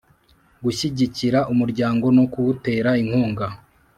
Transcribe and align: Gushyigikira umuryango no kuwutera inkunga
Gushyigikira 0.63 1.39
umuryango 1.53 2.05
no 2.17 2.25
kuwutera 2.31 2.89
inkunga 3.01 3.47